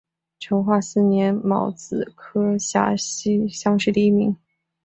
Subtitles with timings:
[0.39, 4.35] 成化四年戊子科陕西乡试第一名。